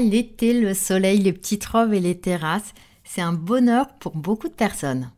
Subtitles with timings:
[0.00, 2.72] L'été, le soleil, les petites robes et les terrasses,
[3.04, 5.10] c'est un bonheur pour beaucoup de personnes.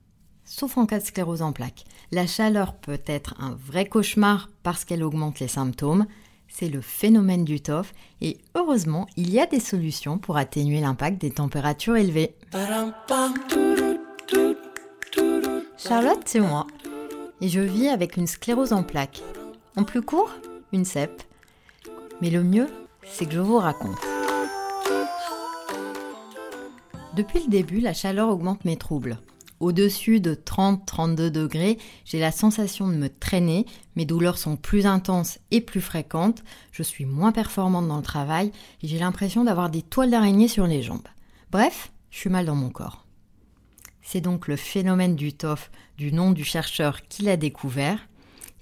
[0.45, 1.85] Sauf en cas de sclérose en plaques.
[2.13, 6.07] La chaleur peut être un vrai cauchemar parce qu'elle augmente les symptômes.
[6.49, 11.21] C'est le phénomène du TOF et heureusement, il y a des solutions pour atténuer l'impact
[11.21, 12.35] des températures élevées.
[15.77, 16.67] Charlotte, c'est moi.
[17.43, 19.23] Et je vis avec une sclérose en plaques.
[19.77, 20.33] En plus court,
[20.73, 21.23] une CEP.
[22.23, 22.69] Mais le mieux,
[23.05, 24.10] c'est que je vous raconte.
[27.17, 29.19] Depuis le début, la chaleur augmente mes troubles.
[29.59, 35.41] Au-dessus de 30-32 degrés, j'ai la sensation de me traîner, mes douleurs sont plus intenses
[35.51, 39.83] et plus fréquentes, je suis moins performante dans le travail et j'ai l'impression d'avoir des
[39.83, 41.09] toiles d'araignée sur les jambes.
[41.51, 43.05] Bref, je suis mal dans mon corps.
[44.03, 48.09] C'est donc le phénomène du TOF, du nom du chercheur qui l'a découvert.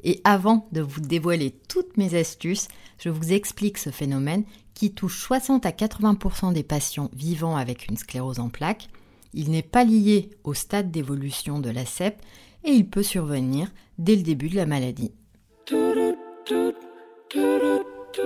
[0.04, 4.44] Et avant de vous dévoiler toutes mes astuces, je vous explique ce phénomène
[4.78, 8.88] qui touche 60 à 80% des patients vivant avec une sclérose en plaques.
[9.34, 12.22] Il n'est pas lié au stade d'évolution de la CEP
[12.62, 15.10] et il peut survenir dès le début de la maladie.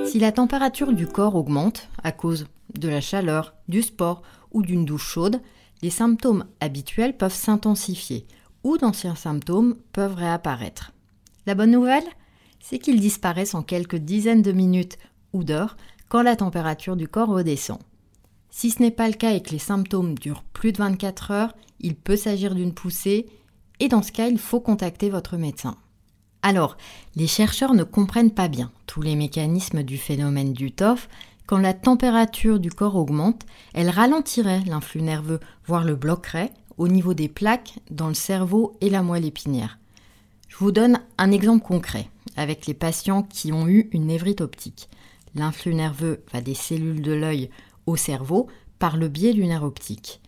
[0.04, 4.84] Si la température du corps augmente à cause de la chaleur, du sport ou d'une
[4.84, 5.40] douche chaude,
[5.80, 8.26] les symptômes habituels peuvent s'intensifier
[8.62, 10.92] ou d'anciens symptômes peuvent réapparaître.
[11.46, 12.04] La bonne nouvelle,
[12.60, 14.98] c'est qu'ils disparaissent en quelques dizaines de minutes
[15.32, 15.78] ou d'heures
[16.12, 17.78] quand la température du corps redescend.
[18.50, 21.54] Si ce n'est pas le cas et que les symptômes durent plus de 24 heures,
[21.80, 23.24] il peut s'agir d'une poussée
[23.80, 25.74] et dans ce cas, il faut contacter votre médecin.
[26.42, 26.76] Alors,
[27.16, 31.08] les chercheurs ne comprennent pas bien tous les mécanismes du phénomène du TOF
[31.46, 37.14] quand la température du corps augmente, elle ralentirait l'influx nerveux, voire le bloquerait au niveau
[37.14, 39.78] des plaques dans le cerveau et la moelle épinière.
[40.48, 44.90] Je vous donne un exemple concret avec les patients qui ont eu une névrite optique.
[45.34, 47.50] L'influx nerveux va des cellules de l'œil
[47.86, 50.20] au cerveau par le biais du nerf optique.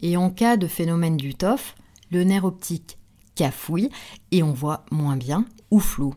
[0.00, 1.74] Et en cas de phénomène du TOF,
[2.10, 2.98] le nerf optique
[3.34, 3.90] cafouille
[4.30, 6.14] et on voit moins bien ou flou.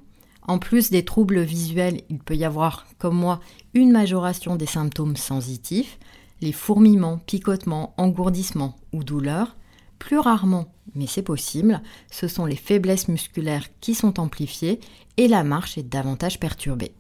[0.48, 3.40] En plus des troubles visuels, il peut y avoir, comme moi,
[3.74, 5.98] une majoration des symptômes sensitifs,
[6.42, 9.56] les fourmillements, picotements, engourdissements ou douleurs.
[9.98, 11.82] Plus rarement, mais c'est possible,
[12.12, 14.80] ce sont les faiblesses musculaires qui sont amplifiées
[15.18, 16.92] et la marche est davantage perturbée.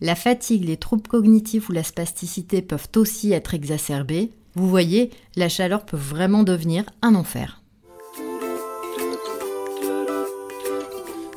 [0.00, 4.30] La fatigue, les troubles cognitifs ou la spasticité peuvent aussi être exacerbés.
[4.54, 7.62] Vous voyez, la chaleur peut vraiment devenir un enfer.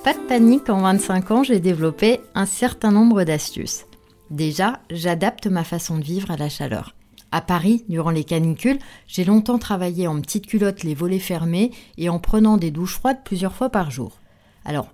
[0.03, 3.85] Pas de panique, en 25 ans, j'ai développé un certain nombre d'astuces.
[4.29, 6.95] Déjà, j'adapte ma façon de vivre à la chaleur.
[7.31, 12.09] À Paris, durant les canicules, j'ai longtemps travaillé en petite culotte les volets fermés et
[12.09, 14.17] en prenant des douches froides plusieurs fois par jour.
[14.63, 14.89] Alors,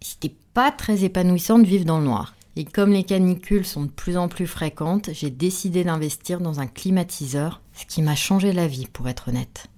[0.00, 2.33] c'était pas très épanouissant de vivre dans le noir.
[2.56, 6.66] Et comme les canicules sont de plus en plus fréquentes, j'ai décidé d'investir dans un
[6.66, 9.68] climatiseur, ce qui m'a changé la vie pour être honnête.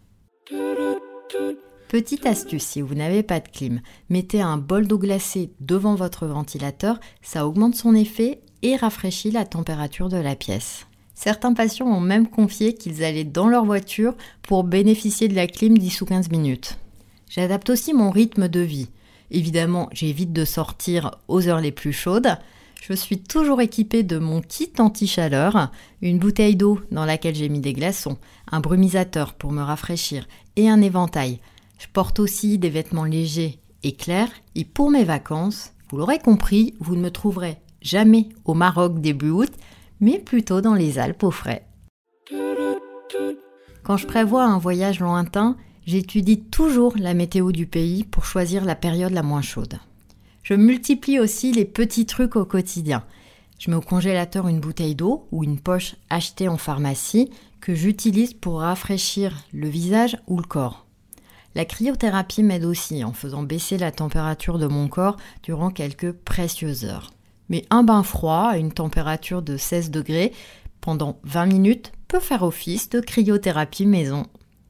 [1.89, 6.27] Petite astuce, si vous n'avez pas de clim, mettez un bol d'eau glacée devant votre
[6.27, 10.87] ventilateur, ça augmente son effet et rafraîchit la température de la pièce.
[11.15, 15.79] Certains patients ont même confié qu'ils allaient dans leur voiture pour bénéficier de la clim
[15.79, 16.77] 10 ou 15 minutes.
[17.31, 18.89] J'adapte aussi mon rythme de vie.
[19.31, 22.37] Évidemment, j'évite de sortir aux heures les plus chaudes.
[22.81, 25.71] Je suis toujours équipée de mon kit anti-chaleur,
[26.03, 28.17] une bouteille d'eau dans laquelle j'ai mis des glaçons,
[28.51, 31.41] un brumisateur pour me rafraîchir et un éventail.
[31.79, 36.75] Je porte aussi des vêtements légers et clairs et pour mes vacances, vous l'aurez compris,
[36.79, 39.53] vous ne me trouverez jamais au Maroc début août,
[40.01, 41.67] mais plutôt dans les Alpes au frais.
[43.83, 48.75] Quand je prévois un voyage lointain, j'étudie toujours la météo du pays pour choisir la
[48.75, 49.79] période la moins chaude.
[50.47, 53.03] Je multiplie aussi les petits trucs au quotidien.
[53.59, 58.33] Je mets au congélateur une bouteille d'eau ou une poche achetée en pharmacie que j'utilise
[58.33, 60.87] pour rafraîchir le visage ou le corps.
[61.57, 66.85] La cryothérapie m'aide aussi en faisant baisser la température de mon corps durant quelques précieuses
[66.85, 67.11] heures.
[67.49, 70.33] Mais un bain froid à une température de 16 degrés
[70.81, 74.27] pendant 20 minutes peut faire office de cryothérapie maison.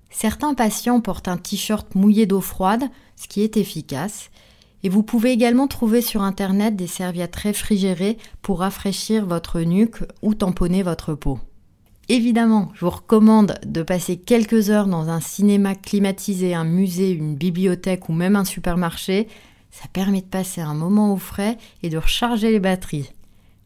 [0.09, 2.85] Certains patients portent un t-shirt mouillé d'eau froide,
[3.17, 4.31] ce qui est efficace.
[4.87, 10.35] Et vous pouvez également trouver sur Internet des serviettes réfrigérées pour rafraîchir votre nuque ou
[10.35, 11.41] tamponner votre peau.
[12.09, 17.35] Évidemment, je vous recommande de passer quelques heures dans un cinéma climatisé, un musée, une
[17.35, 19.27] bibliothèque ou même un supermarché.
[19.73, 23.11] Ça permet de passer un moment au frais et de recharger les batteries.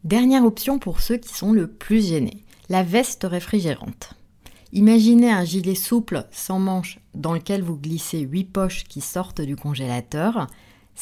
[0.03, 4.15] Dernière option pour ceux qui sont le plus gênés, la veste réfrigérante.
[4.73, 9.55] Imaginez un gilet souple sans manches dans lequel vous glissez 8 poches qui sortent du
[9.55, 10.47] congélateur.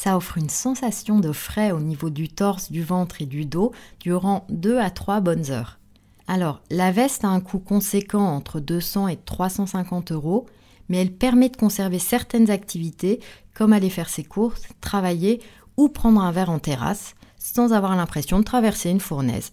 [0.02, 3.72] Ça offre une sensation de frais au niveau du torse, du ventre et du dos
[3.98, 5.78] durant 2 à 3 bonnes heures.
[6.26, 10.46] Alors, la veste a un coût conséquent entre 200 et 350 euros,
[10.88, 13.20] mais elle permet de conserver certaines activités
[13.52, 15.42] comme aller faire ses courses, travailler
[15.76, 19.52] ou prendre un verre en terrasse sans avoir l'impression de traverser une fournaise.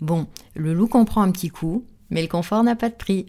[0.00, 0.26] Bon,
[0.56, 3.26] le look en prend un petit coup, mais le confort n'a pas de prix.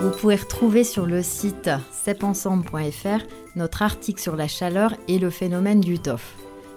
[0.00, 1.70] Vous pouvez retrouver sur le site
[2.04, 3.24] cepensemble.fr
[3.58, 6.34] notre article sur la chaleur et le phénomène du TOF.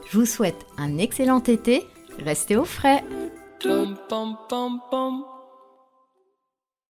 [0.09, 1.87] Je vous souhaite un excellent été,
[2.19, 3.03] restez au frais.